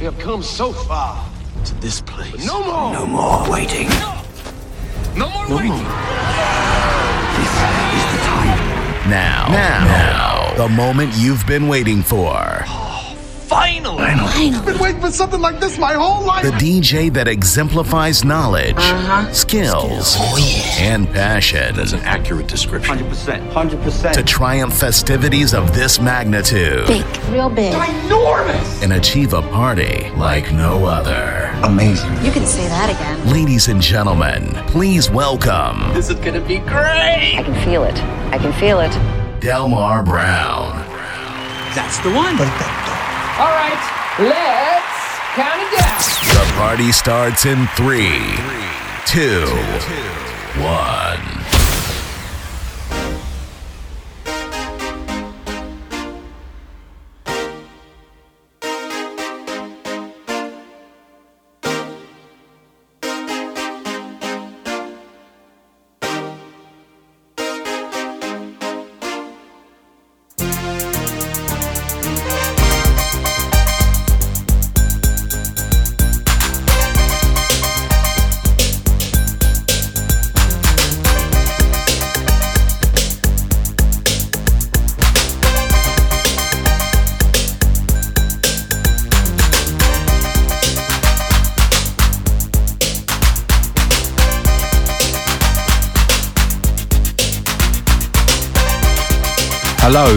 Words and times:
We 0.00 0.06
have 0.06 0.18
come 0.18 0.42
so 0.42 0.72
far 0.72 1.28
to 1.66 1.74
this 1.82 2.00
place. 2.00 2.30
But 2.32 2.44
no 2.46 2.64
more. 2.64 2.92
No 2.94 3.06
more 3.06 3.50
waiting. 3.50 3.86
No 5.14 5.28
more 5.28 5.46
No 5.46 5.56
waiting. 5.56 5.72
more. 5.72 5.92
This 7.36 7.52
is 7.98 8.06
the 8.08 8.20
time. 8.24 9.10
Now, 9.10 9.46
now, 9.50 9.84
now, 9.84 10.54
the 10.56 10.70
moment 10.70 11.12
you've 11.16 11.46
been 11.46 11.68
waiting 11.68 12.02
for. 12.02 12.64
Finally. 13.82 14.54
I've 14.54 14.66
been 14.66 14.78
waiting 14.78 15.00
for 15.00 15.10
something 15.10 15.40
like 15.40 15.58
this 15.58 15.78
my 15.78 15.94
whole 15.94 16.24
life. 16.24 16.44
The 16.44 16.50
DJ 16.50 17.12
that 17.14 17.28
exemplifies 17.28 18.24
knowledge, 18.24 18.76
uh-huh. 18.76 19.32
skills, 19.32 20.16
oh, 20.18 20.76
and 20.78 21.08
passion 21.08 21.76
That's 21.76 21.92
an 21.92 22.00
accurate 22.00 22.46
description. 22.46 22.98
100%. 22.98 23.52
100%. 23.52 24.12
to 24.12 24.22
triumph 24.22 24.74
festivities 24.78 25.54
of 25.54 25.74
this 25.74 26.00
magnitude 26.00 26.86
Big, 26.86 27.04
real 27.28 27.48
big. 27.48 27.72
Enormous. 28.04 28.82
and 28.82 28.92
achieve 28.92 29.32
a 29.32 29.42
party 29.42 30.10
like 30.10 30.52
no 30.52 30.84
other. 30.84 31.50
Amazing. 31.64 32.12
You 32.24 32.32
can 32.32 32.46
say 32.46 32.66
that 32.68 32.90
again. 32.90 33.32
Ladies 33.32 33.68
and 33.68 33.80
gentlemen, 33.80 34.52
please 34.66 35.10
welcome 35.10 35.92
This 35.94 36.10
is 36.10 36.16
gonna 36.16 36.40
be 36.40 36.58
great. 36.58 37.36
I 37.38 37.42
can 37.42 37.54
feel 37.64 37.84
it. 37.84 37.96
I 38.32 38.38
can 38.38 38.52
feel 38.54 38.80
it. 38.80 38.92
Delmar 39.40 40.02
Brown. 40.02 40.78
That's 41.74 41.98
the 42.00 42.10
one. 42.10 42.36
All 43.40 43.46
right, 43.46 43.72
let's 44.18 45.00
count 45.34 45.62
it 45.62 45.70
down. 45.80 45.96
The 46.36 46.52
party 46.58 46.92
starts 46.92 47.46
in 47.46 47.66
three, 47.68 48.36
two, 49.06 49.46
one. 50.60 51.39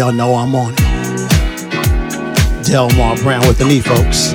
Y'all 0.00 0.12
know 0.12 0.34
I'm 0.34 0.54
on 0.54 0.72
it. 0.72 0.78
Delmar 2.64 3.16
Brown 3.16 3.46
with 3.46 3.58
the 3.58 3.66
me, 3.66 3.80
folks. 3.80 4.32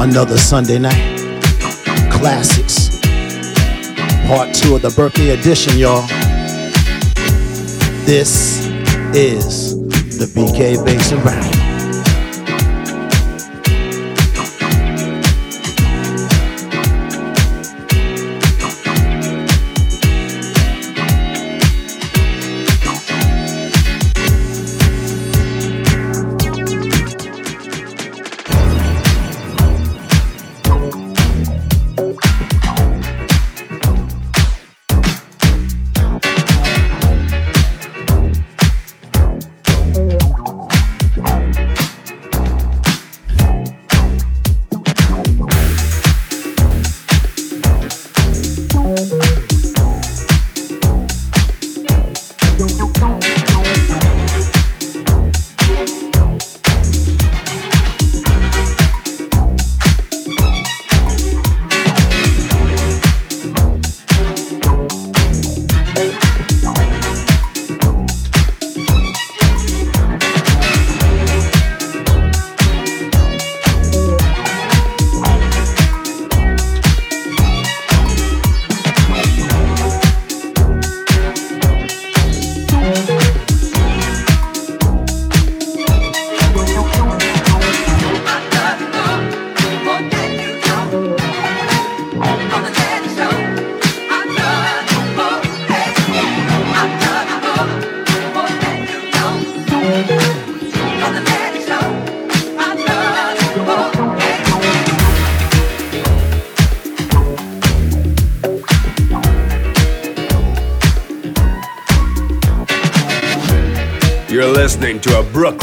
Another 0.00 0.38
Sunday 0.38 0.78
night. 0.78 1.20
Classics. 2.10 3.02
Part 4.26 4.54
two 4.54 4.76
of 4.76 4.80
the 4.80 4.94
birthday 4.96 5.38
edition, 5.38 5.76
y'all. 5.76 6.06
This 8.06 8.66
is 9.14 9.76
the 10.18 10.24
BK 10.34 10.82
Bass 10.82 11.12
and 11.12 11.55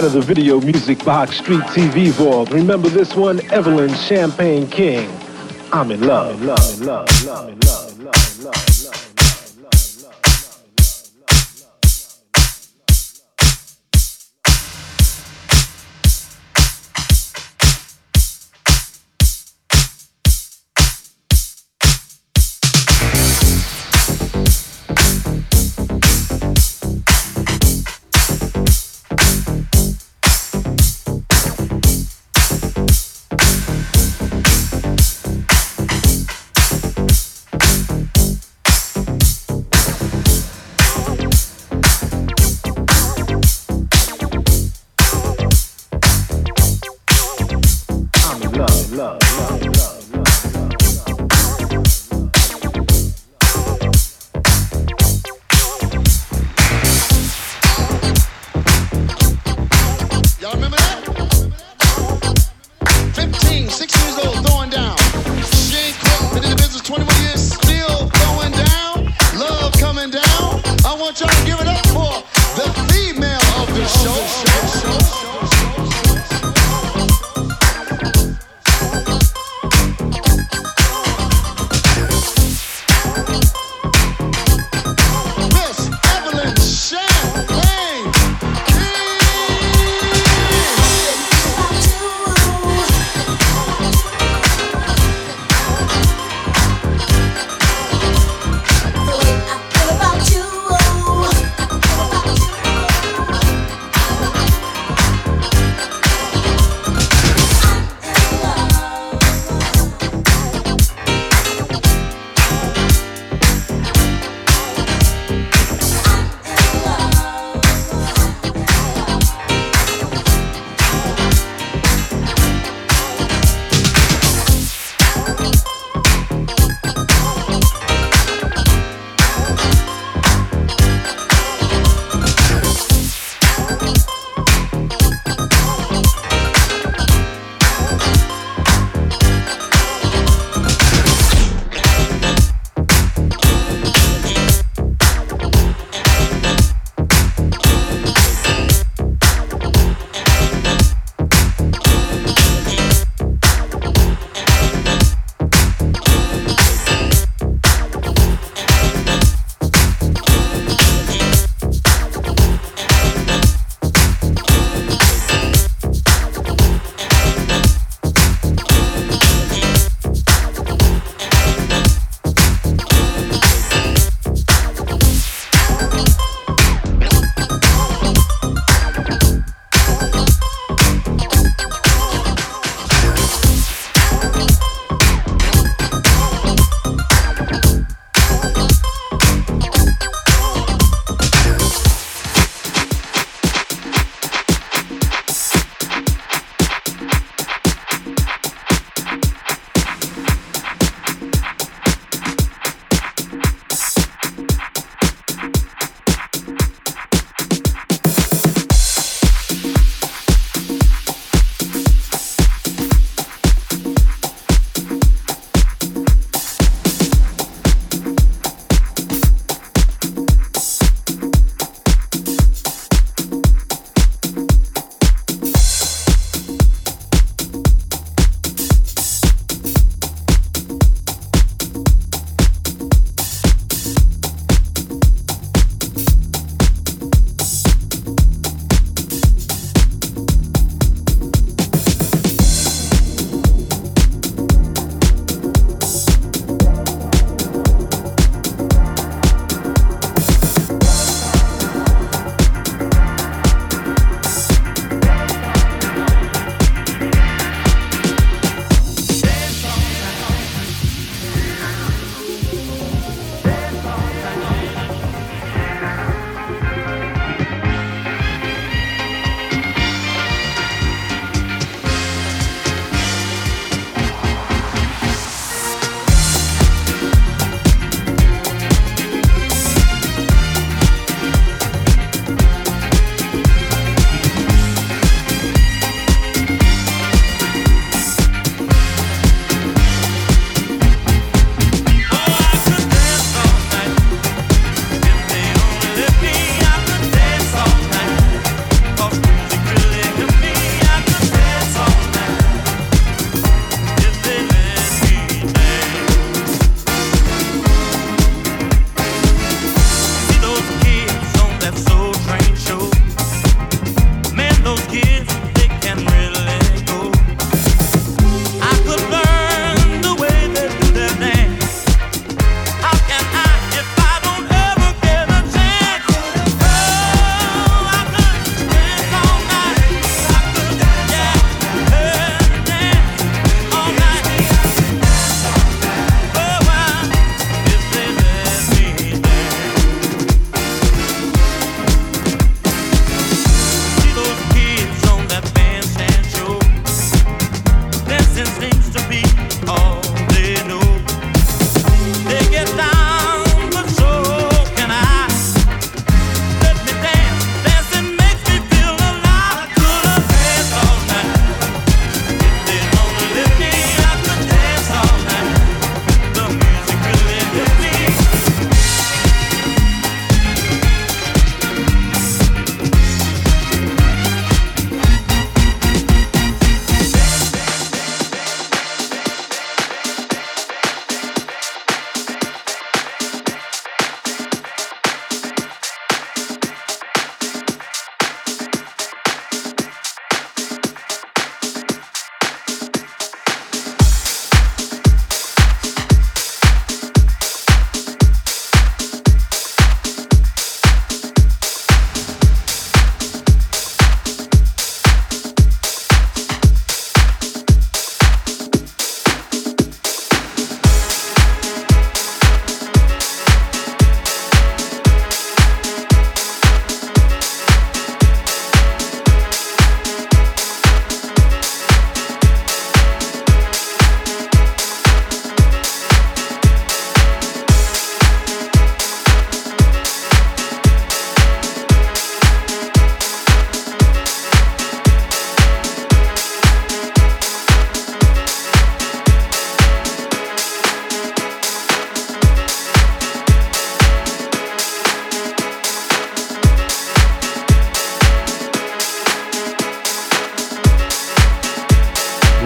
Out 0.00 0.06
of 0.06 0.12
the 0.14 0.20
video 0.22 0.58
music 0.62 1.04
box 1.04 1.36
street 1.36 1.60
TV 1.74 2.08
vault. 2.08 2.50
Remember 2.50 2.88
this 2.88 3.14
one? 3.14 3.38
Evelyn 3.50 3.92
Champagne 3.92 4.66
King. 4.66 5.10
I'm 5.74 5.90
in 5.90 6.00
love, 6.06 6.40
love, 6.40 6.80
love, 6.80 7.06
love, 7.26 7.26
love, 7.26 7.64
love, 7.64 7.69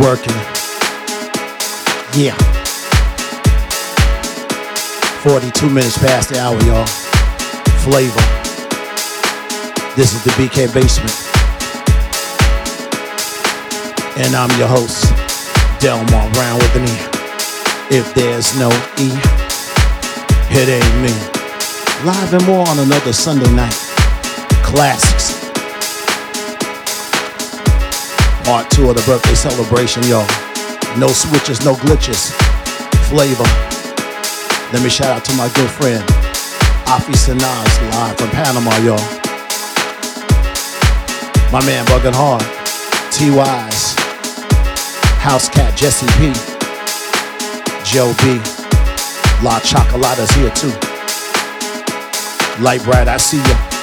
Working. 0.01 0.35
Yeah. 2.19 2.35
42 5.23 5.71
minutes 5.71 5.97
past 5.99 6.31
the 6.31 6.41
hour, 6.41 6.61
y'all. 6.65 6.85
Flavor. 7.79 8.21
This 9.95 10.13
is 10.13 10.25
the 10.25 10.31
BK 10.31 10.75
Basement. 10.75 11.15
And 14.19 14.35
I'm 14.35 14.51
your 14.59 14.67
host, 14.67 15.05
Delmar 15.81 16.29
Brown 16.33 16.59
with 16.59 16.75
an 16.75 16.85
E. 16.85 17.97
If 17.97 18.13
there's 18.15 18.59
no 18.59 18.71
E, 18.99 19.13
it 20.51 20.69
ain't 20.69 21.03
me. 21.03 21.15
Live 22.05 22.35
and 22.35 22.45
more 22.47 22.67
on 22.69 22.81
another 22.81 23.13
Sunday 23.13 23.51
night. 23.55 23.75
Classics. 24.65 25.34
Part 28.45 28.71
two 28.71 28.91
of 28.91 28.95
the 28.95 29.03
birthday 29.07 29.35
celebration, 29.35 30.03
y'all. 30.05 30.29
No 30.99 31.09
switches, 31.09 31.65
no 31.65 31.73
glitches. 31.75 32.31
Flavor. 33.09 33.49
Let 34.71 34.83
me 34.83 34.91
shout 34.91 35.17
out 35.17 35.25
to 35.25 35.35
my 35.35 35.49
good 35.55 35.71
friend, 35.71 36.05
Afi 36.85 37.17
Sanaz, 37.17 37.91
live 37.91 38.19
from 38.19 38.29
Panama, 38.29 38.77
y'all. 38.85 39.01
My 41.51 41.65
man 41.65 41.87
Buggin' 41.87 42.13
Hard, 42.13 42.45
T-Wise, 43.11 43.95
House 45.25 45.49
Cat 45.49 45.75
Jesse 45.75 46.05
P, 46.19 46.29
Joe 47.83 48.13
B, 48.21 48.37
La 49.43 49.59
Chocolata's 49.61 50.31
here 50.33 50.51
too. 50.51 50.75
Light 52.63 52.83
Bright, 52.85 53.09
I 53.09 53.17
see 53.17 53.39
ya. 53.39 53.75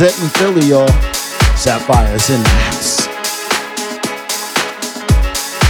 In 0.00 0.28
Philly, 0.30 0.66
y'all. 0.66 1.07
Sapphire's 1.58 2.30
in 2.30 2.40
the 2.40 2.48
house. 2.70 3.02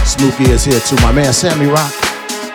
Smokey 0.05 0.51
is 0.51 0.63
here 0.63 0.79
too. 0.81 0.95
My 0.97 1.11
man 1.11 1.33
Sammy 1.33 1.65
Rock. 1.65 1.91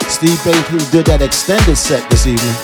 Steve 0.07 0.39
Bates, 0.45 0.68
who 0.68 0.78
did 0.95 1.07
that 1.07 1.20
extended 1.20 1.74
set 1.74 2.09
this 2.11 2.30
evening. 2.30 2.55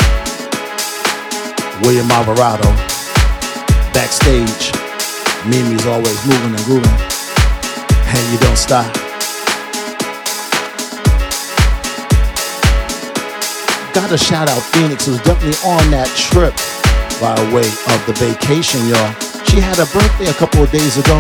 William 1.83 2.07
Alvarado. 2.15 2.71
Backstage. 3.91 4.71
Mimi's 5.51 5.91
always 5.91 6.15
moving 6.23 6.55
and 6.55 6.63
grooving. 6.63 6.99
And 8.07 8.23
you 8.31 8.39
don't 8.39 8.55
stop. 8.55 8.87
Gotta 13.93 14.17
shout 14.17 14.49
out 14.49 14.63
Phoenix, 14.71 15.07
who's 15.07 15.19
definitely 15.27 15.59
on 15.67 15.91
that 15.91 16.07
trip 16.15 16.55
by 17.19 17.35
way 17.51 17.67
of 17.67 18.01
the 18.07 18.15
vacation, 18.23 18.87
y'all. 18.87 19.30
She 19.51 19.59
had 19.59 19.83
a 19.83 19.87
birthday 19.91 20.31
a 20.31 20.39
couple 20.39 20.63
of 20.63 20.71
days 20.71 20.97
ago, 20.97 21.19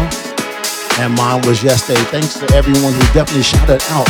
and 1.03 1.13
mine 1.19 1.43
was 1.51 1.65
yesterday. 1.65 1.99
Thanks 2.15 2.39
to 2.39 2.47
everyone 2.55 2.95
who 2.95 3.03
definitely 3.11 3.43
shouted 3.43 3.83
out 3.91 4.07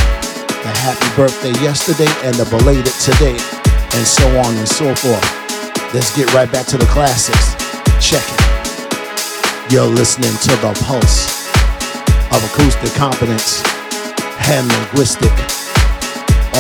the 0.61 0.69
happy 0.85 1.09
birthday 1.17 1.57
yesterday 1.65 2.13
and 2.21 2.37
the 2.37 2.45
belated 2.53 2.93
today, 3.01 3.41
and 3.97 4.05
so 4.05 4.29
on 4.45 4.53
and 4.61 4.69
so 4.69 4.93
forth. 4.95 5.25
Let's 5.97 6.15
get 6.15 6.29
right 6.35 6.53
back 6.53 6.67
to 6.67 6.77
the 6.77 6.85
classics. 6.93 7.57
Check 7.97 8.21
it. 8.21 9.73
You're 9.73 9.89
listening 9.89 10.37
to 10.37 10.53
the 10.61 10.77
pulse 10.85 11.49
of 12.29 12.45
acoustic 12.45 12.93
competence 13.01 13.65
and 14.53 14.69
linguistic 14.69 15.33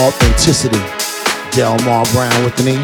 authenticity. 0.00 0.80
Delmar 1.52 2.08
Brown 2.16 2.40
with 2.42 2.56
me 2.64 2.76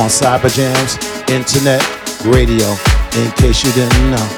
on 0.00 0.08
Cyberjamz, 0.08 0.96
Internet, 1.28 1.97
Radio, 2.24 2.76
in 3.16 3.30
case 3.32 3.64
you 3.64 3.72
didn't 3.72 4.10
know. 4.10 4.37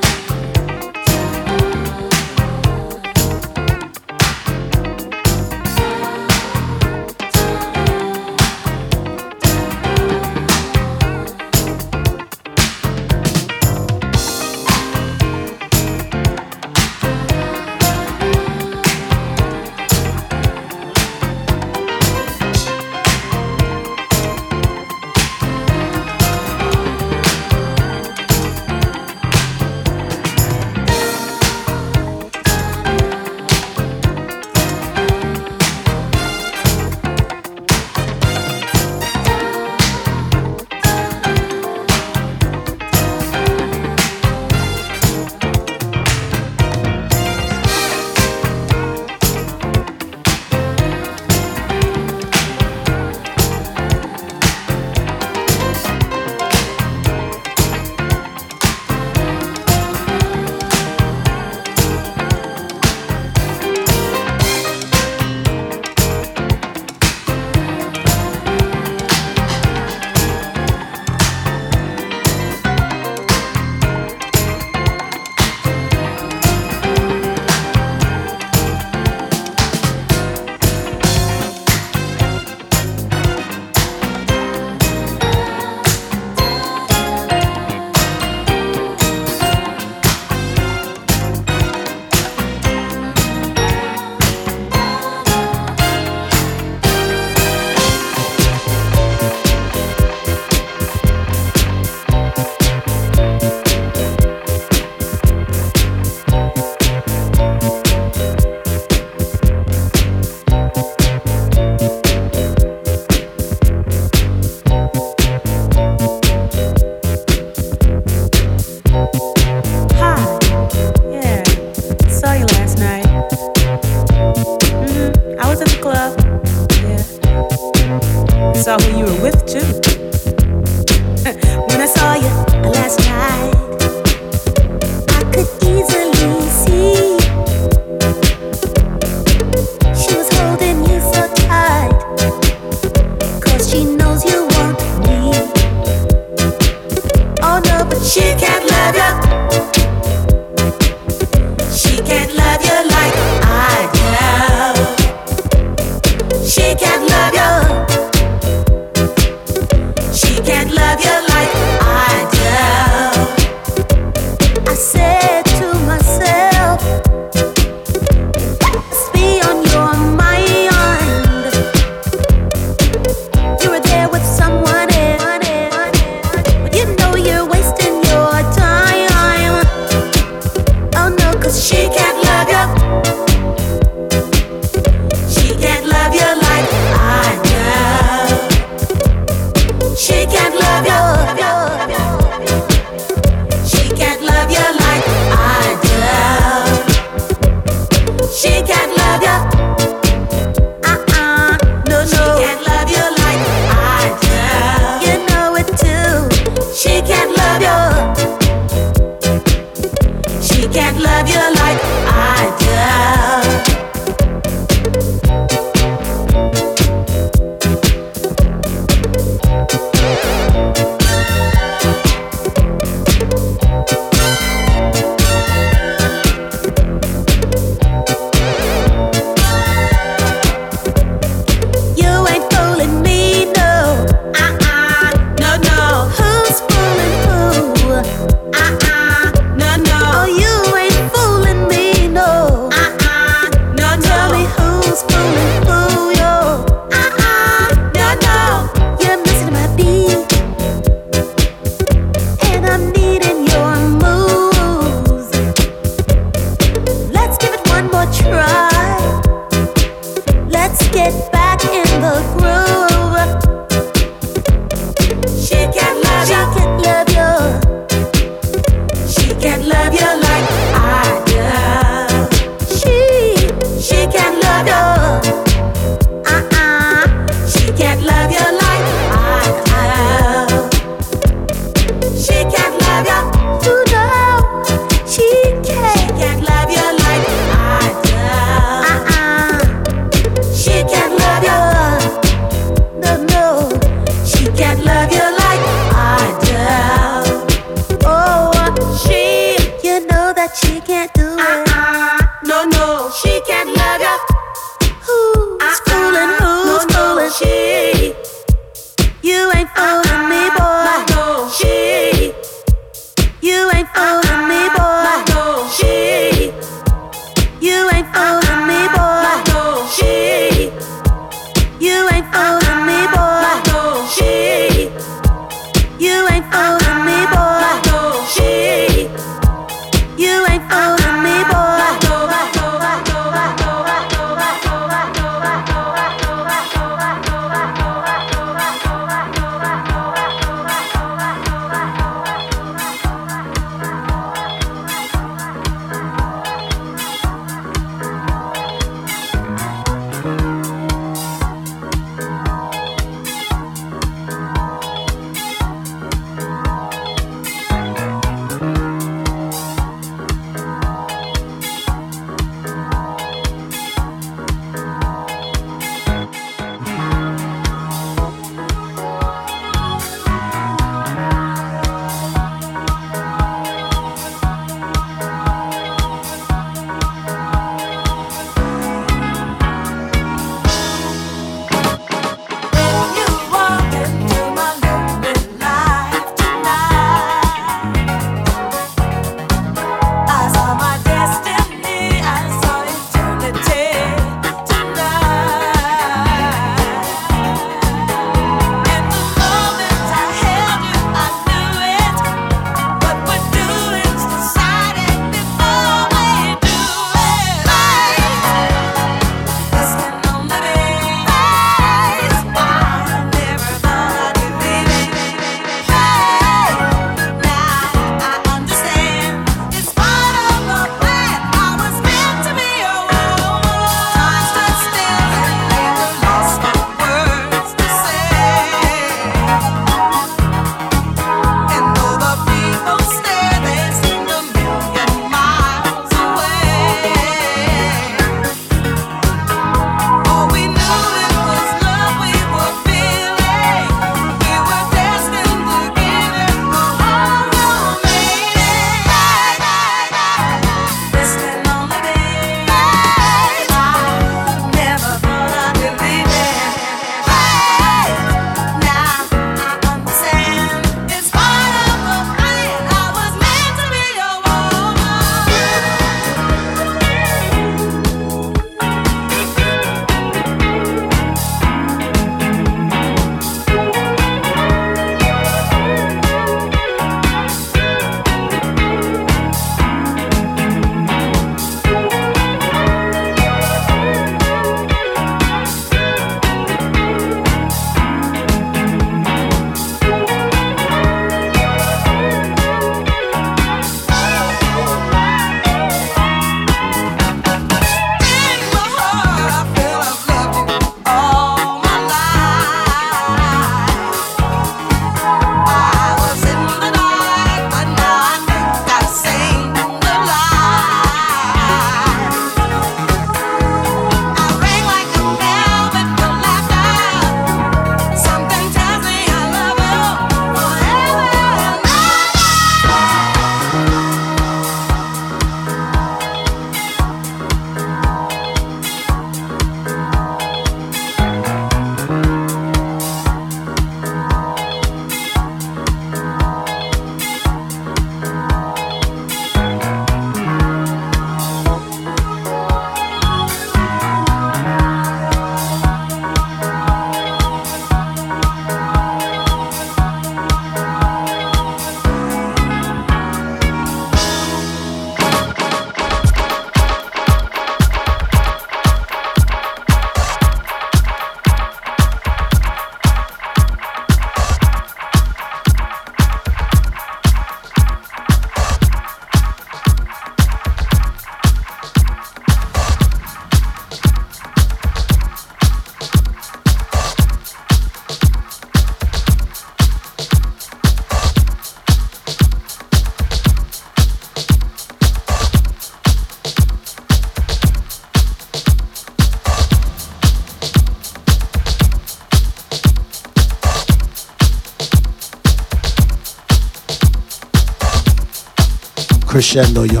Crescendo, 599.52 599.82
yo. 599.84 600.00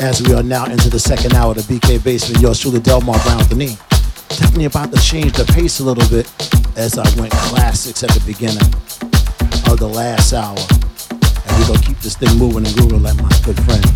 as 0.00 0.20
we 0.22 0.34
are 0.34 0.42
now 0.42 0.64
into 0.64 0.90
the 0.90 0.98
second 0.98 1.32
hour 1.34 1.52
of 1.52 1.64
the 1.64 1.78
BK 1.78 2.02
Basement. 2.02 2.42
Yours 2.42 2.58
truly, 2.58 2.80
Delmar 2.80 3.16
Brown 3.22 3.38
the 3.48 3.54
knee. 3.54 3.76
Definitely 4.30 4.64
about 4.64 4.92
to 4.92 4.98
change 5.00 5.32
the 5.34 5.44
pace 5.52 5.78
a 5.78 5.84
little 5.84 6.08
bit 6.10 6.26
as 6.76 6.98
I 6.98 7.06
went 7.20 7.30
classics 7.30 8.02
at 8.02 8.10
the 8.10 8.22
beginning 8.26 8.66
of 9.70 9.78
the 9.78 9.86
last 9.86 10.32
hour. 10.32 10.58
And 11.46 11.50
we're 11.60 11.68
gonna 11.68 11.86
keep 11.86 12.00
this 12.00 12.16
thing 12.16 12.36
moving 12.36 12.66
and 12.66 12.74
grooving 12.74 13.04
like 13.04 13.22
my 13.22 13.30
good 13.44 13.60
friend. 13.62 13.86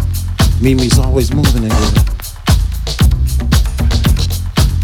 Mimi's 0.62 0.98
always 0.98 1.34
moving 1.34 1.64
and 1.64 1.72
grooving. 1.72 2.07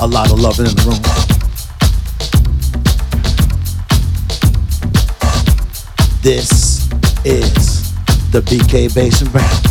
A 0.01 0.07
lot 0.09 0.33
of 0.33 0.41
loving 0.41 0.67
in 0.67 0.75
the 0.75 0.83
room. 0.91 1.03
This 6.23 6.70
is 7.25 7.93
the 8.31 8.41
BK 8.41 8.95
Bass 8.95 9.21
and 9.21 9.33
Brand. 9.33 9.70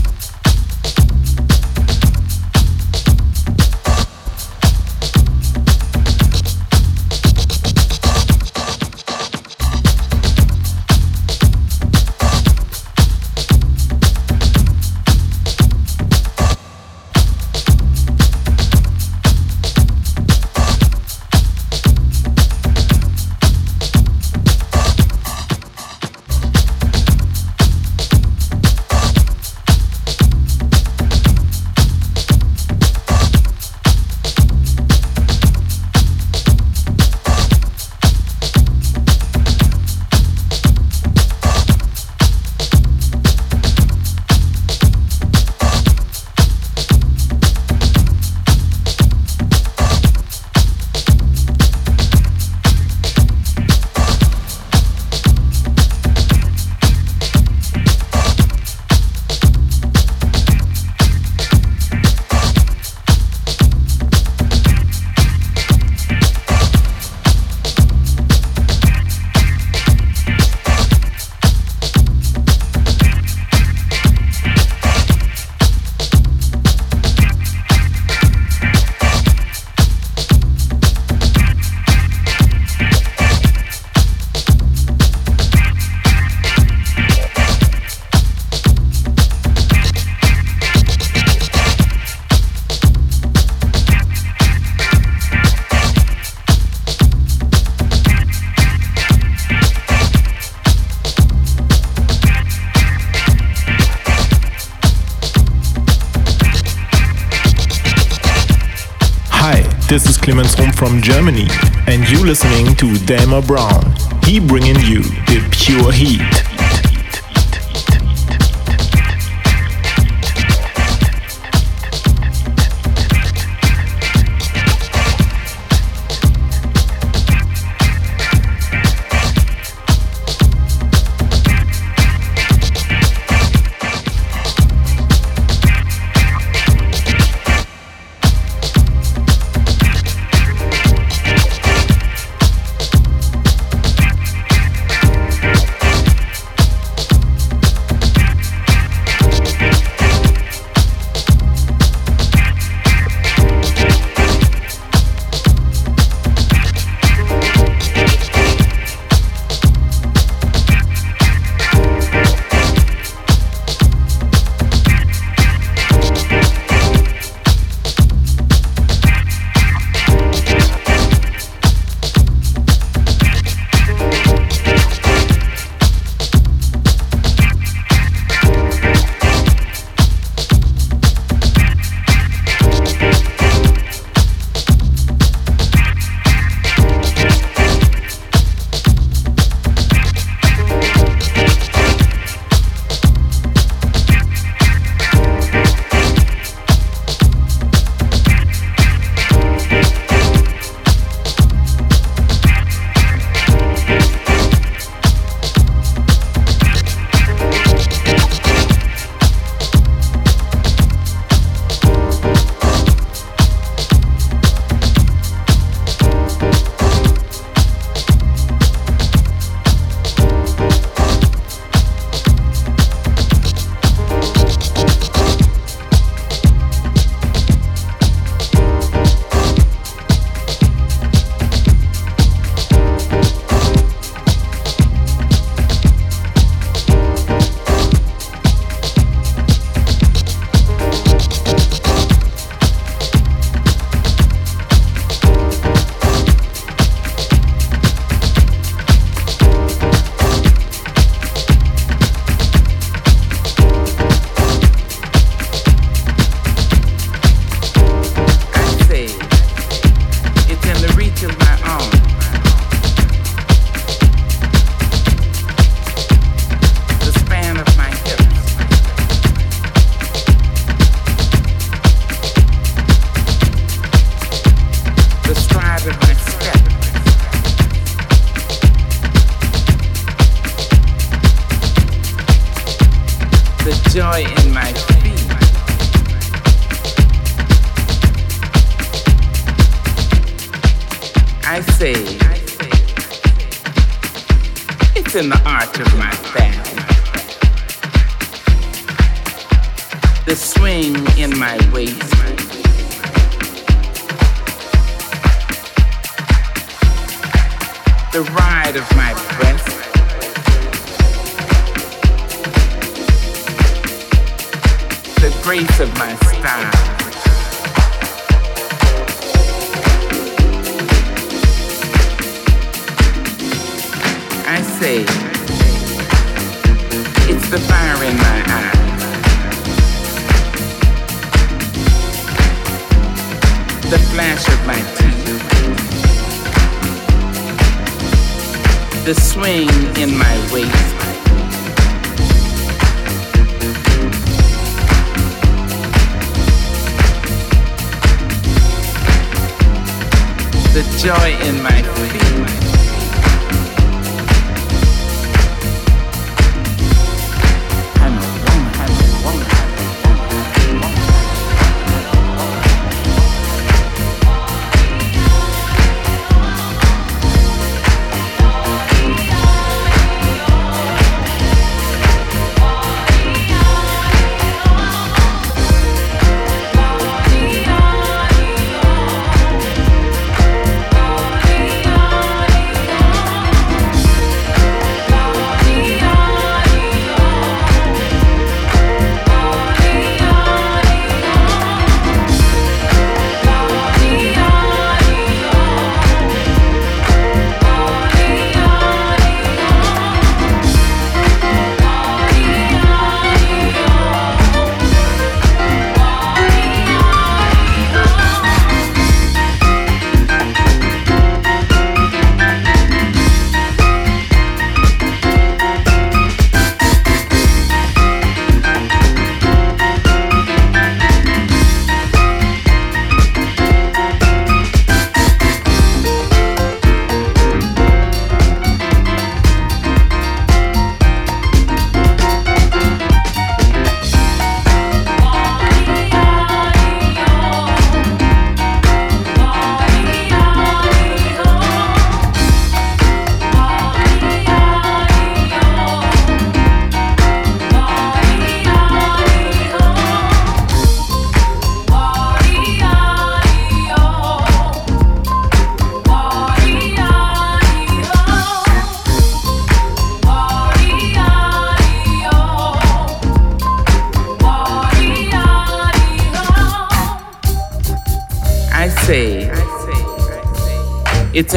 From 110.79 111.01
Germany, 111.01 111.45
and 111.87 112.09
you 112.09 112.23
listening 112.23 112.73
to 112.75 112.97
Delmar 113.05 113.41
Brown. 113.41 113.83
He 114.23 114.39
bringing 114.39 114.78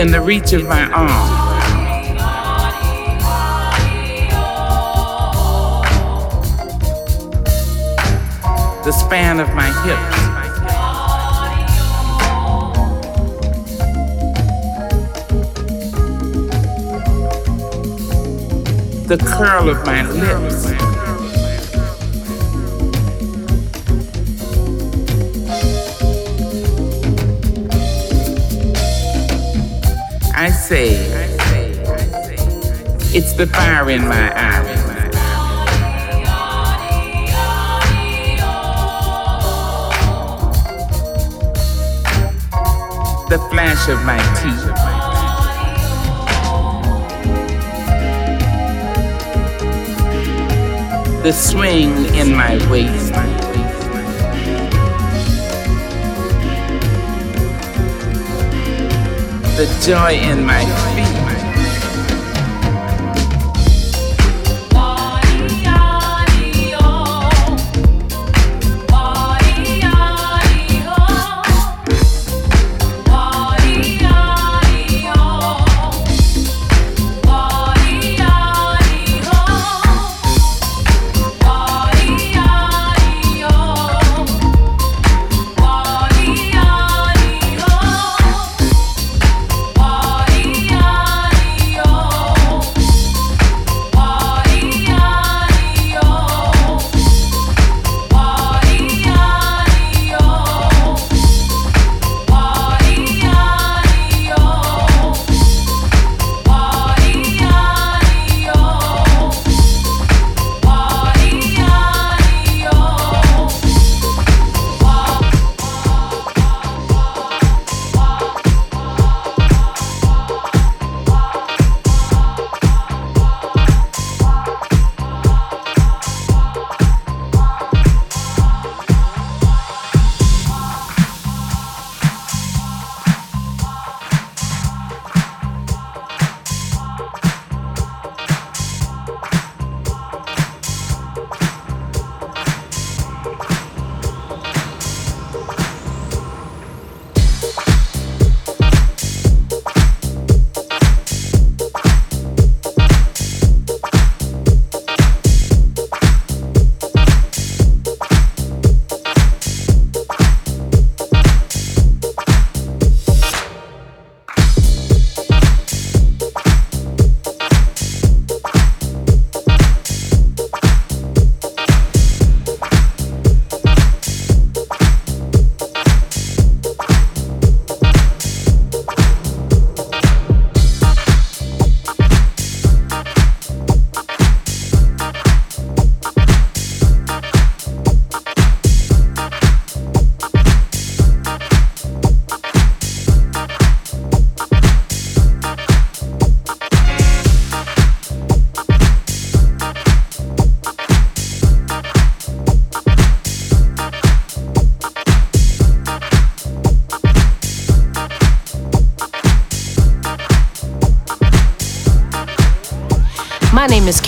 It's 0.03 0.09
in 0.09 0.20
the 0.20 0.20
reach 0.20 0.53
of 0.53 0.65
my 0.65 0.91
arm. 0.91 1.09
The 8.85 8.91
span 8.91 9.39
of 9.39 9.55
my 9.55 9.70
hips. 9.85 10.19
The 19.07 19.19
curl 19.19 19.69
of 19.69 19.87
my 19.87 20.03
lips. 20.11 20.91
It's 33.15 33.35
the 33.35 33.47
fire 33.47 33.90
in 33.90 34.09
my 34.09 34.32
eyes. 34.35 34.82
The 43.28 43.39
flash 43.51 43.89
of 43.90 44.03
my 44.07 44.16
teeth. 44.40 44.65
The 51.23 51.32
swing 51.32 52.07
in 52.15 52.35
my 52.35 52.57
waist. 52.70 53.41
The 59.66 59.80
joy 59.80 60.14
in 60.14 60.44
my 60.44 60.64
feet. 60.64 61.11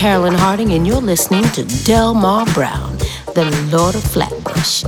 Carolyn 0.05 0.35
Harding, 0.35 0.73
and 0.75 0.87
you're 0.87 1.01
listening 1.01 1.45
to 1.53 1.65
Delmar 1.87 2.45
Brown, 2.53 2.99
the 3.35 3.47
Lord 3.73 3.95
of 3.95 4.05
Flatbush. 4.05 4.85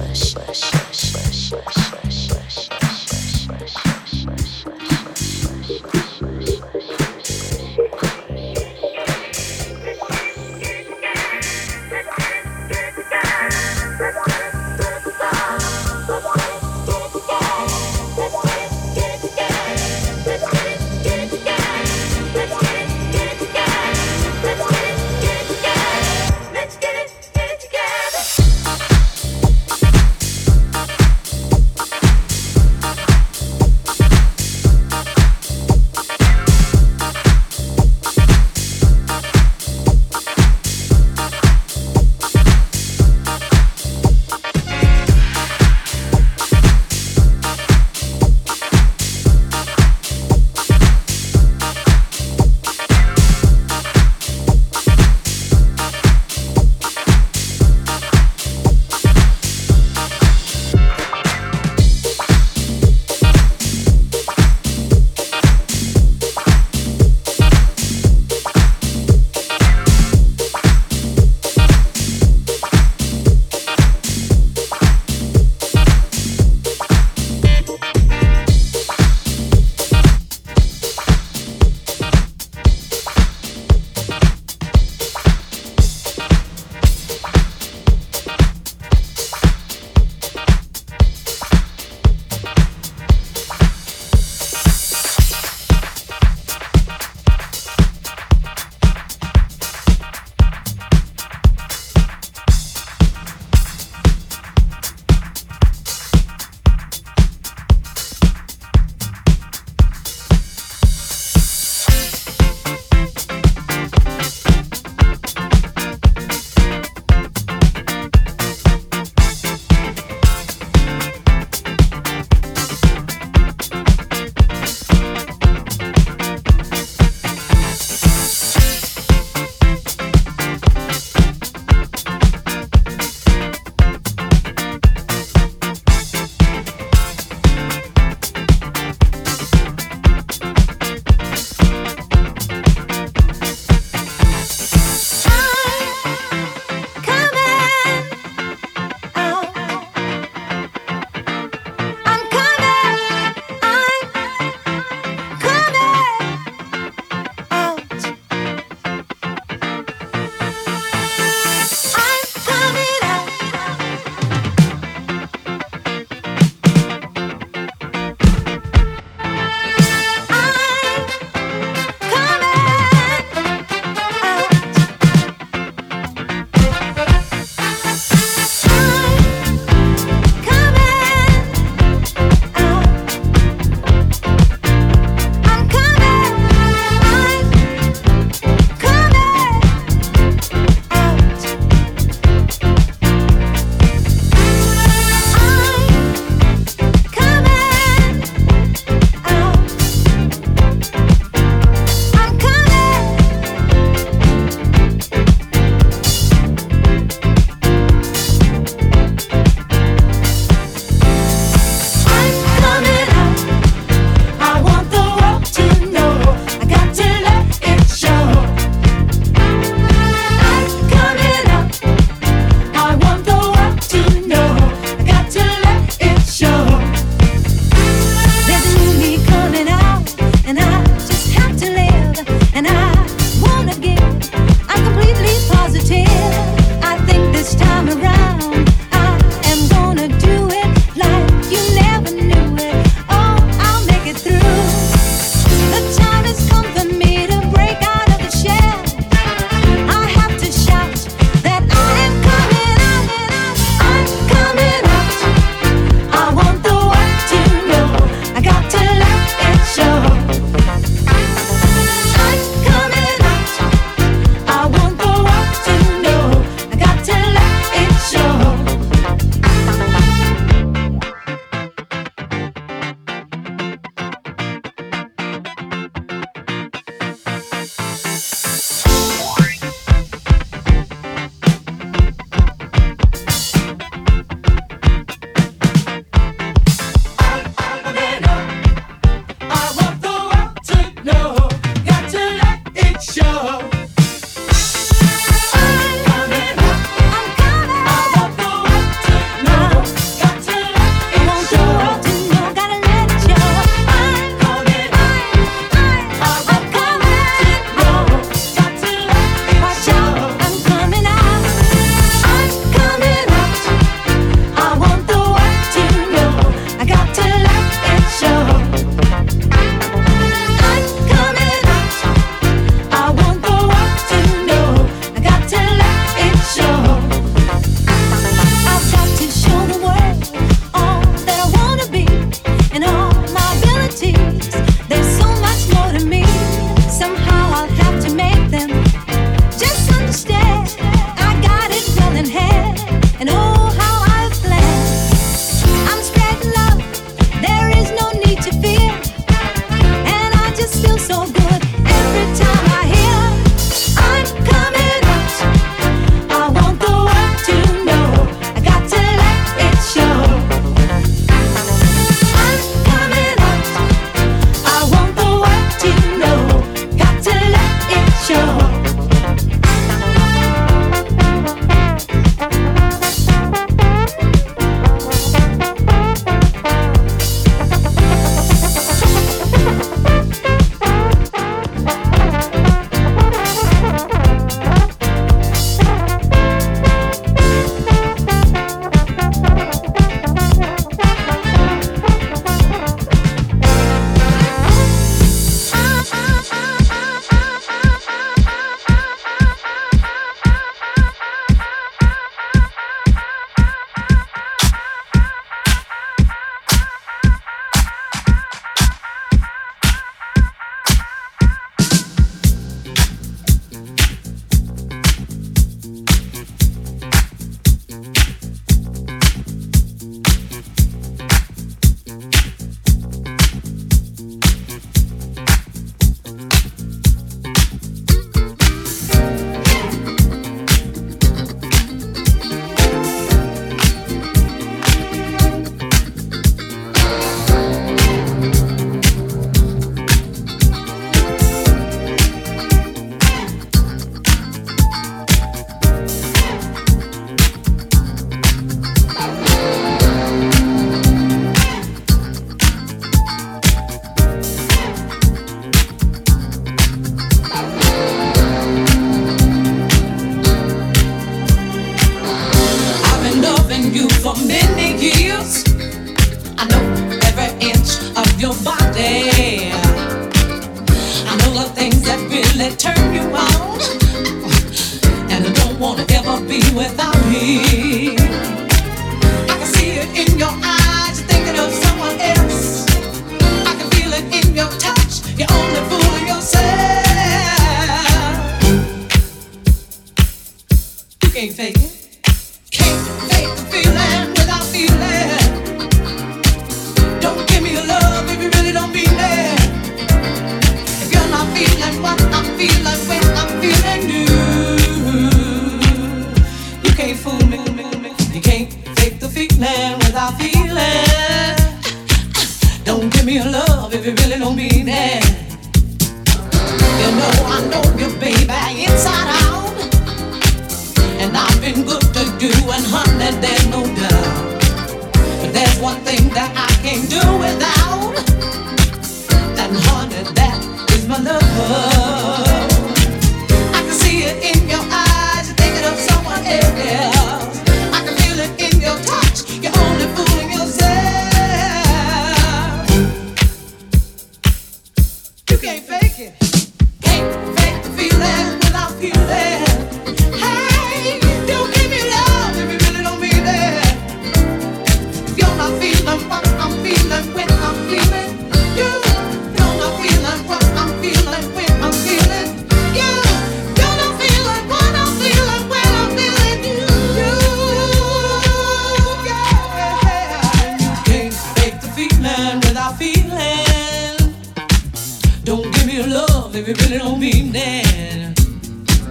if 576.57 576.69
you 576.69 576.75
really 576.87 576.99
don't 576.99 577.21
mean 577.21 577.53
it. 577.55 578.41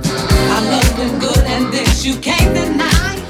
I 0.07 0.59
love 0.71 0.99
is 0.99 1.11
good 1.19 1.43
and 1.45 1.71
this 1.71 2.03
you 2.03 2.15
can't 2.19 2.55
deny. 2.55 3.21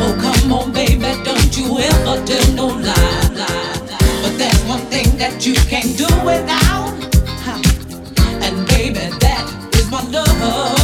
Oh, 0.00 0.16
come 0.18 0.52
on, 0.52 0.72
baby, 0.72 1.12
don't 1.22 1.56
you 1.58 1.78
ever 1.78 2.24
tell 2.24 2.52
no 2.54 2.68
lie, 2.68 3.28
lie, 3.34 3.76
lie. 3.90 4.20
But 4.22 4.38
there's 4.38 4.62
one 4.64 4.80
thing 4.88 5.14
that 5.18 5.44
you 5.46 5.54
can't 5.68 5.94
do 5.98 6.08
without. 6.24 6.94
And 8.42 8.66
baby, 8.68 9.10
that 9.20 9.74
is 9.74 9.90
my 9.90 10.02
love. 10.04 10.79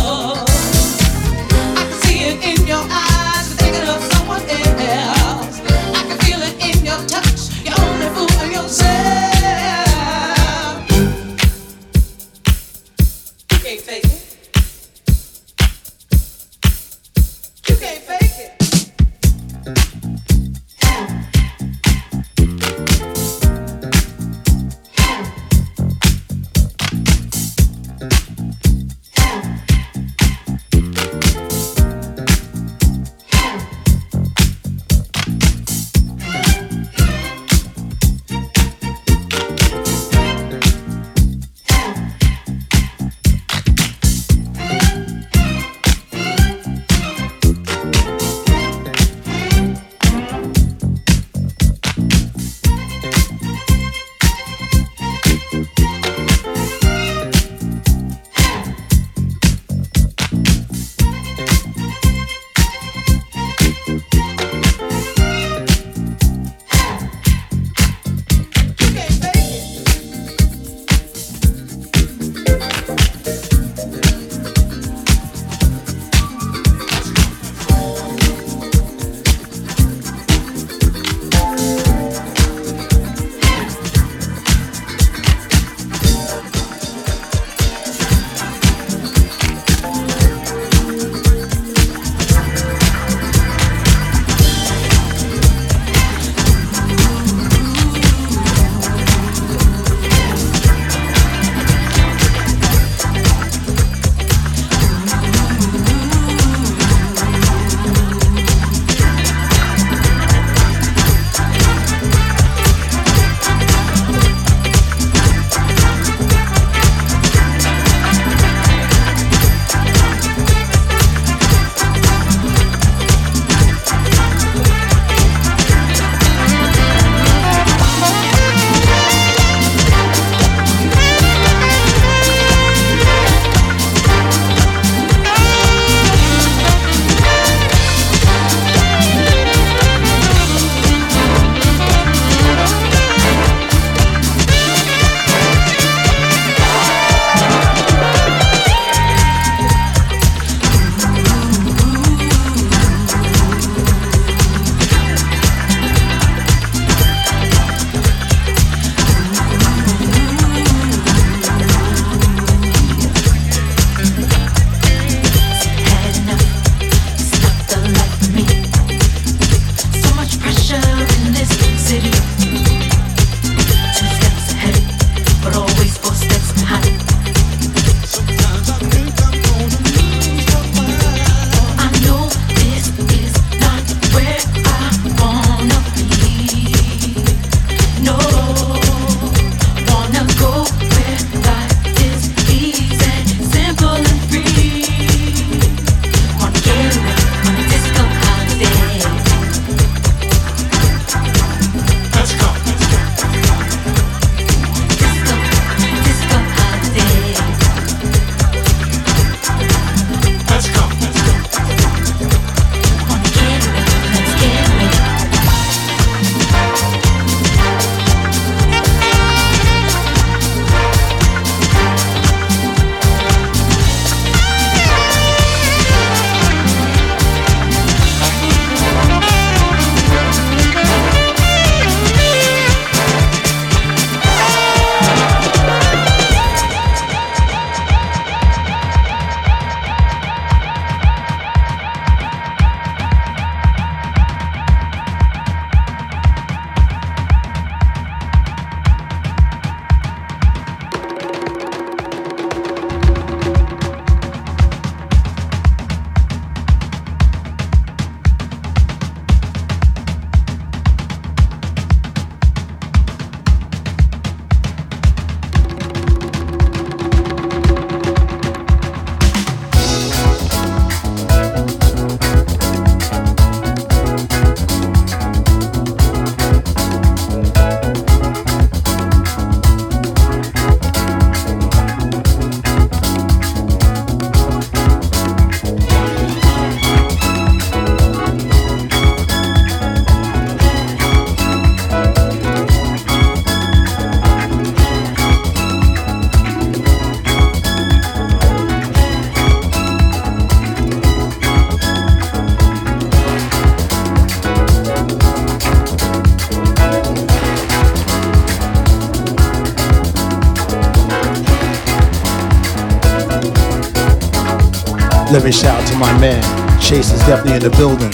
Let 315.37 315.45
me 315.45 315.53
shout 315.53 315.79
out 315.79 315.87
to 315.89 315.99
my 315.99 316.19
man. 316.19 316.43
Chase 316.81 317.13
is 317.13 317.21
definitely 317.27 317.57
in 317.57 317.63
the 317.63 317.69
building. 317.77 318.11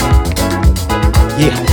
Yeah. 1.39 1.72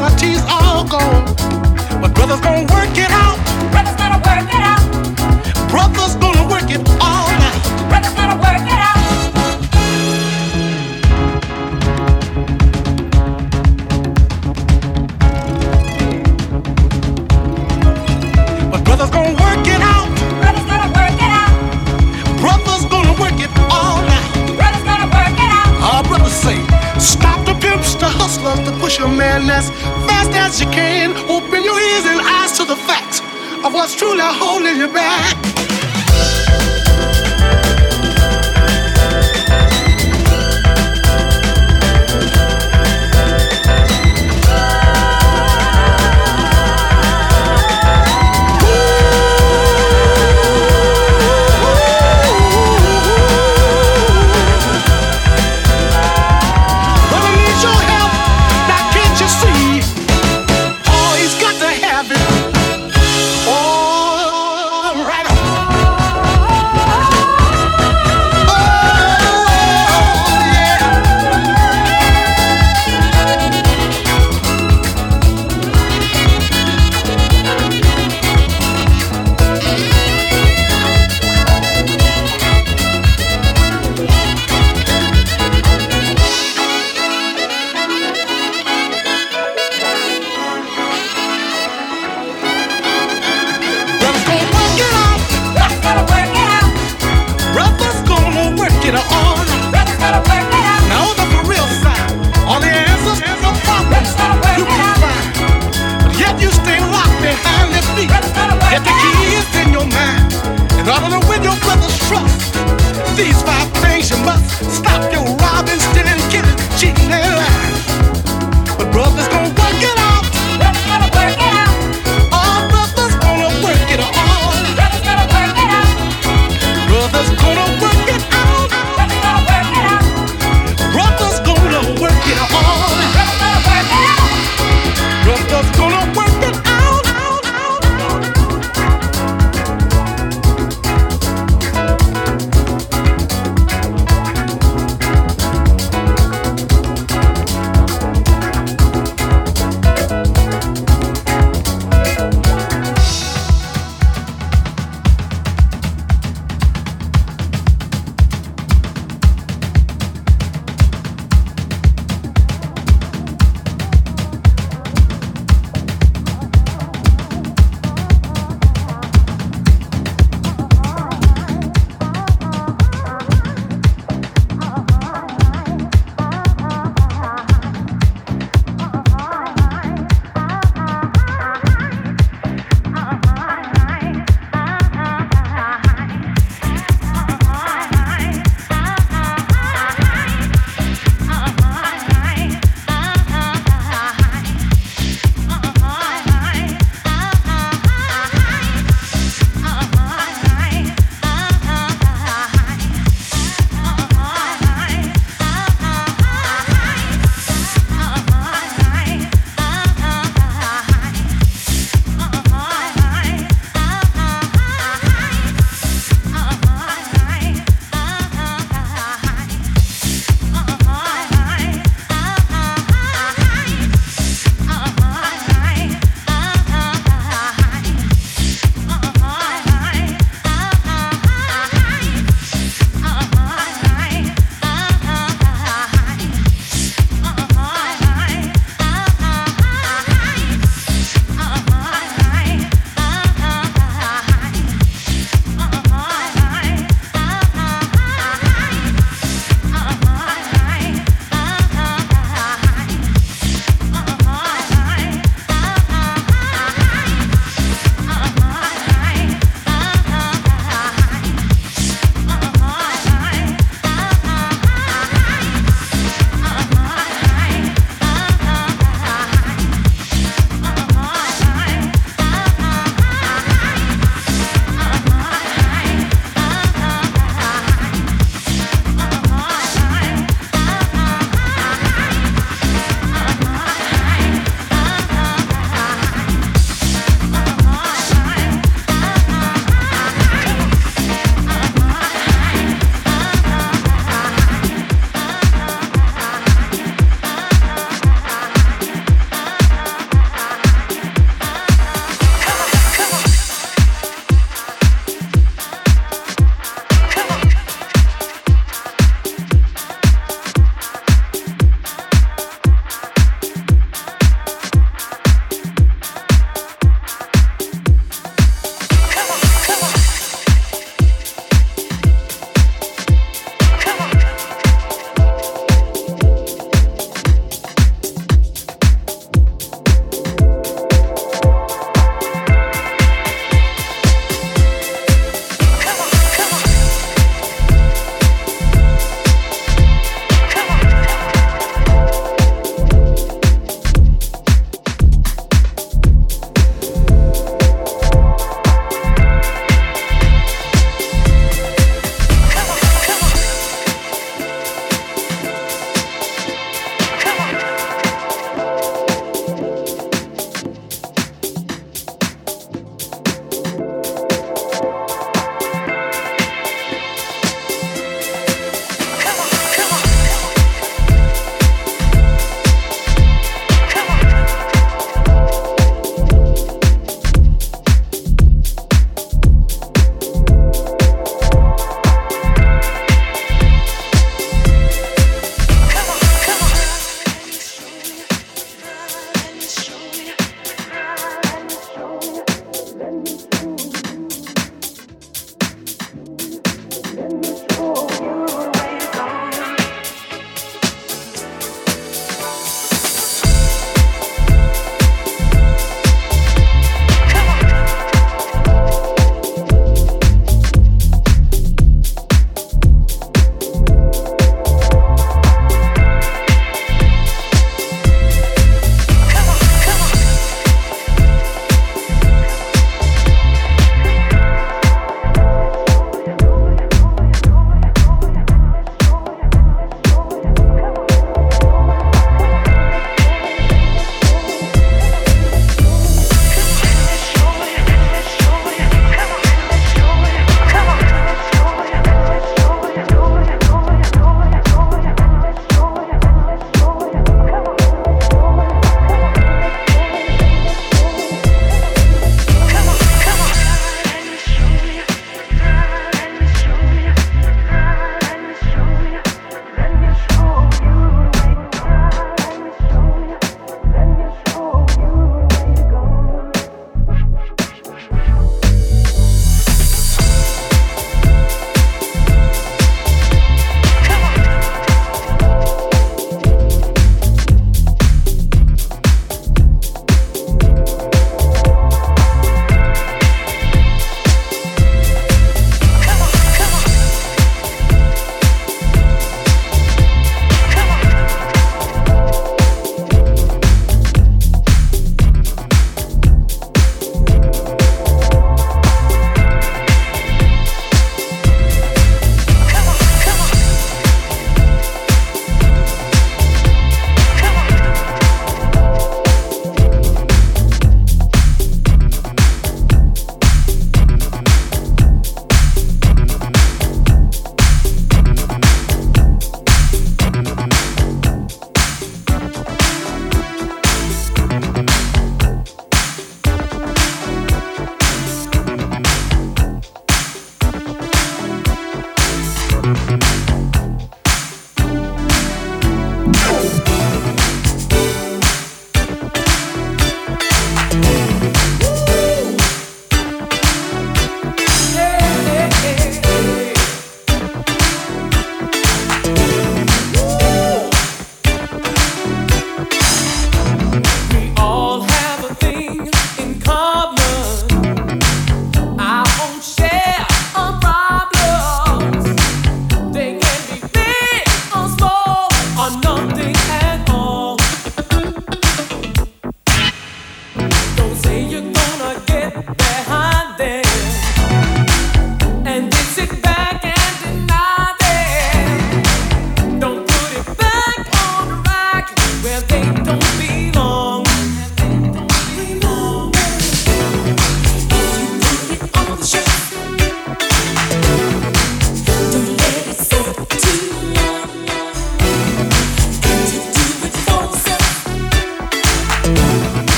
Right 0.00 0.09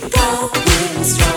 go, 0.00 0.50
we'll 0.52 1.04
strong. 1.04 1.33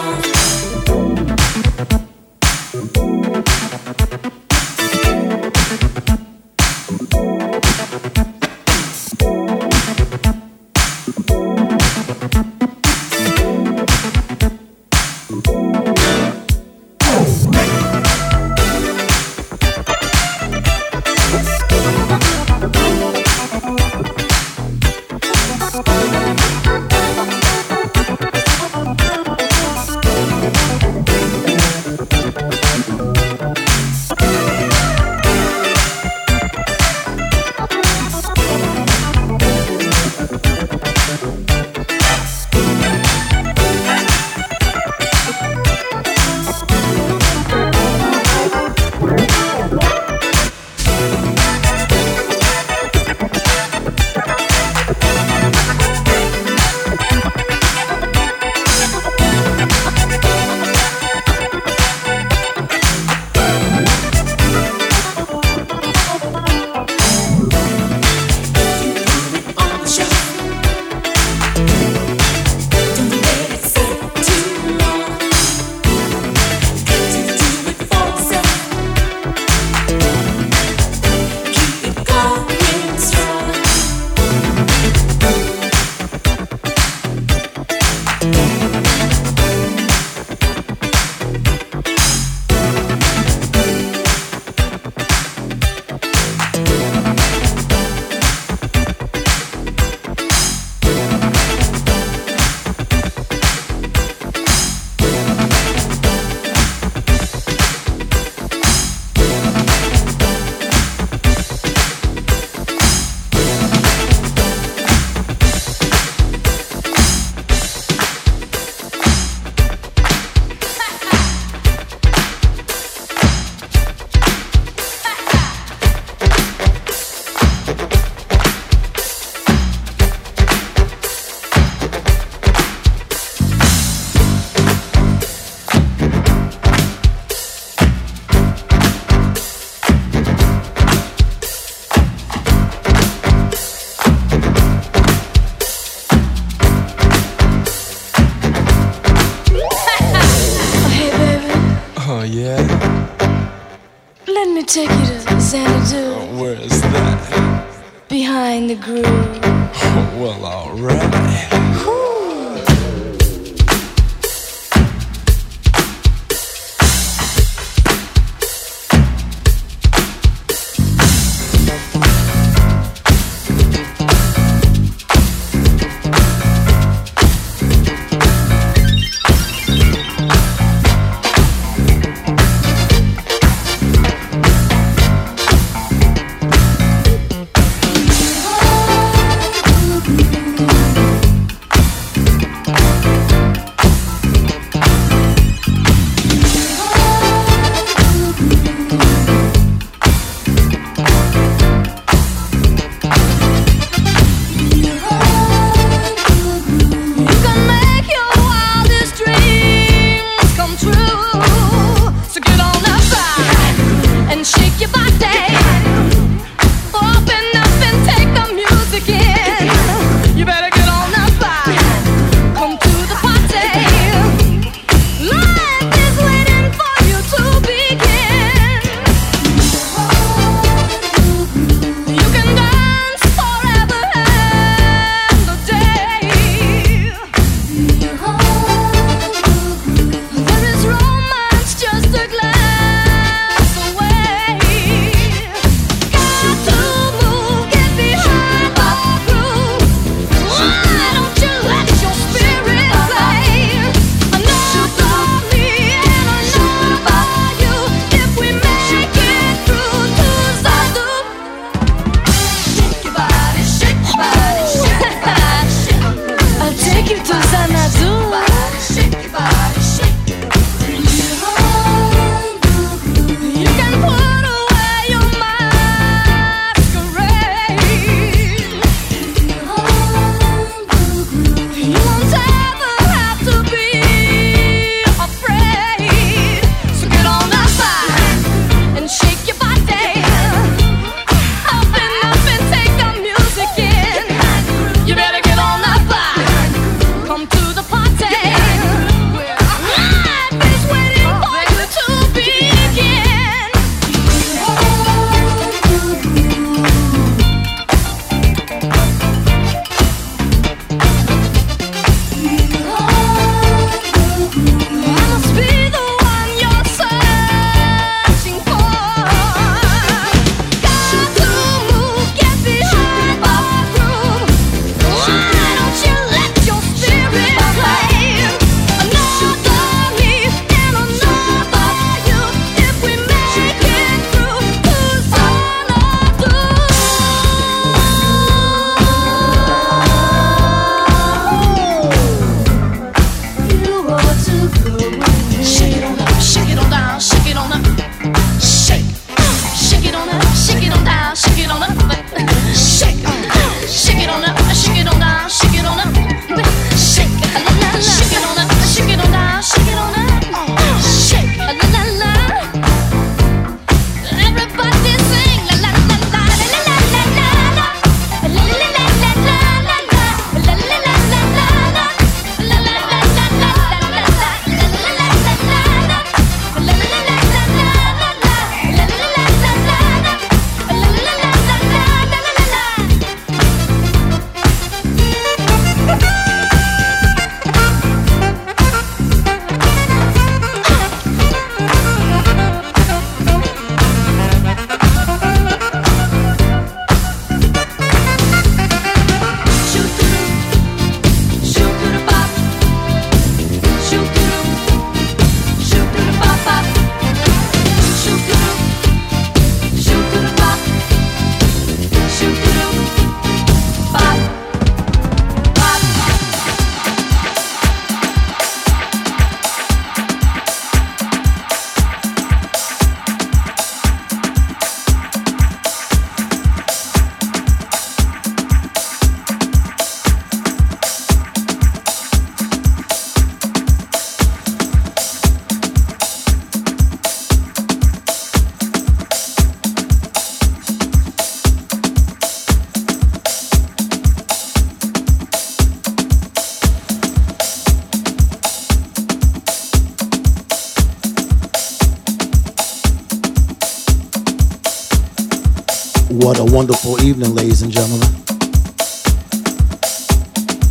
What 456.38 456.60
a 456.60 456.64
wonderful 456.64 457.20
evening, 457.22 457.56
ladies 457.56 457.82
and 457.82 457.92
gentlemen. 457.92 458.30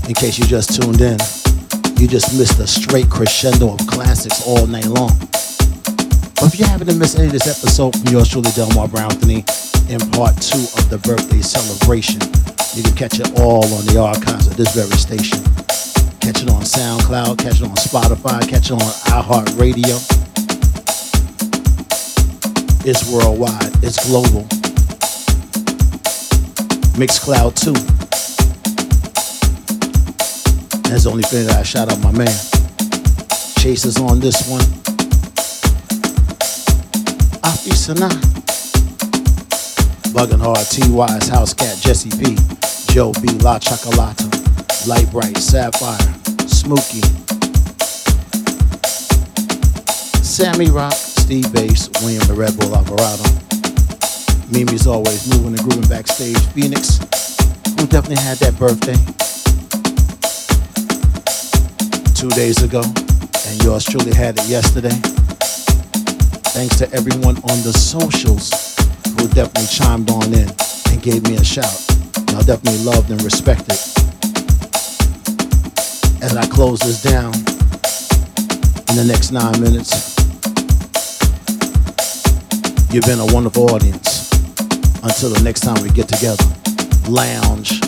In 0.09 0.15
case 0.15 0.41
you 0.41 0.45
just 0.45 0.75
tuned 0.75 1.01
in, 1.01 1.19
you 2.03 2.09
just 2.09 2.37
missed 2.37 2.59
a 2.59 2.67
straight 2.67 3.09
crescendo 3.09 3.73
of 3.73 3.79
classics 3.87 4.45
all 4.45 4.67
night 4.67 4.87
long. 4.87 5.17
But 6.35 6.51
if 6.51 6.59
you 6.59 6.67
happen 6.67 6.89
to 6.89 6.95
miss 6.95 7.15
any 7.15 7.27
of 7.27 7.33
this 7.33 7.47
episode 7.47 7.95
from 7.95 8.13
yours 8.13 8.29
truly, 8.29 8.51
Delmar 8.57 8.89
Brown 8.89 9.13
Anthony, 9.13 9.45
in 9.89 10.01
part 10.11 10.35
two 10.43 10.67
of 10.83 10.91
the 10.91 10.99
birthday 10.99 11.43
celebration, 11.43 12.21
you 12.75 12.83
can 12.83 12.97
catch 12.97 13.21
it 13.21 13.39
all 13.39 13.63
on 13.73 13.87
the 13.87 14.01
archives 14.03 14.49
of 14.49 14.57
this 14.57 14.75
very 14.75 14.99
station. 14.99 15.39
Catch 16.19 16.43
it 16.43 16.51
on 16.51 16.63
SoundCloud, 16.63 17.39
catch 17.39 17.63
it 17.63 17.71
on 17.71 17.77
Spotify, 17.77 18.43
catch 18.49 18.67
it 18.67 18.83
on 18.83 18.91
iHeartRadio. 19.15 19.95
It's 22.85 23.09
worldwide, 23.09 23.85
it's 23.85 24.05
global. 24.11 24.45
Mixcloud 26.97 27.55
too. 27.55 27.75
That's 30.89 31.05
the 31.05 31.11
only 31.11 31.25
thing 31.25 31.47
that 31.47 31.57
I 31.59 31.63
shout 31.63 31.93
out 31.93 32.01
my 32.01 32.11
man. 32.11 32.33
Chase 33.59 33.85
is 33.85 33.99
on 33.99 34.19
this 34.19 34.49
one. 34.49 34.63
Afi 37.45 37.75
Sana. 37.75 38.09
Bugging 40.15 40.41
Hard, 40.41 40.67
T.Y.'s 40.71 41.29
House 41.29 41.53
Cat, 41.53 41.77
Jesse 41.83 42.09
P. 42.09 42.35
Joe 42.95 43.13
B. 43.21 43.29
La 43.45 43.59
Chocolata. 43.59 44.25
Light 44.89 45.11
Bright, 45.11 45.37
Sapphire, 45.37 45.99
Smokey. 46.49 47.03
Sammy 50.23 50.71
Rock, 50.71 50.95
Steve 50.95 51.53
Bass, 51.53 51.91
William 52.01 52.27
the 52.27 52.33
Red 52.33 52.59
Bull 52.59 52.75
Alvarado. 52.75 53.46
Mimi's 54.51 54.87
always 54.87 55.29
moving 55.29 55.59
and 55.59 55.59
grooving 55.59 55.89
backstage. 55.89 56.39
Phoenix, 56.55 56.99
who 57.79 57.87
definitely 57.87 58.23
had 58.23 58.39
that 58.39 58.55
birthday 58.59 58.97
two 62.15 62.31
days 62.31 62.63
ago, 62.63 62.81
and 62.81 63.63
yours 63.65 63.85
truly 63.85 64.15
had 64.15 64.39
it 64.39 64.47
yesterday. 64.49 64.95
Thanks 66.55 66.79
to 66.79 66.91
everyone 66.93 67.37
on 67.37 67.59
the 67.67 67.73
socials 67.73 68.51
who 69.19 69.29
definitely 69.29 69.67
chimed 69.67 70.11
on 70.11 70.33
in 70.33 70.49
and 70.91 71.03
gave 71.03 71.23
me 71.29 71.37
a 71.37 71.45
shout. 71.45 71.85
Y'all 72.31 72.43
definitely 72.43 72.83
loved 72.85 73.11
and 73.11 73.21
respected. 73.23 73.79
As 76.23 76.37
I 76.37 76.47
close 76.47 76.81
this 76.81 77.03
down 77.03 77.35
in 78.89 78.97
the 78.97 79.05
next 79.07 79.33
nine 79.33 79.61
minutes, 79.61 80.17
you've 82.95 83.05
been 83.05 83.21
a 83.21 83.33
wonderful 83.35 83.71
audience. 83.75 84.26
Until 85.07 85.31
the 85.31 85.41
next 85.45 85.61
time 85.61 85.81
we 85.85 85.91
get 85.91 86.09
together, 86.09 86.45
lounge. 87.09 87.86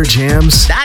Cyberjamz.com. 0.00 0.79